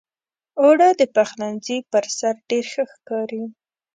اوړه 0.61 0.89
د 0.99 1.01
پخلنځي 1.15 1.77
پر 1.91 2.05
سر 2.17 2.35
ډېر 2.49 2.65
ښه 2.73 2.83
ښکاري 2.93 3.43